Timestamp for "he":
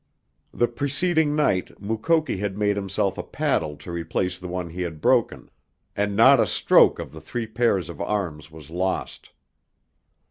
4.71-4.81